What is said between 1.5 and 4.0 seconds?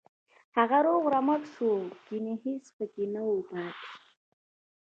شو کنه هېڅ پکې نه وو پاتې.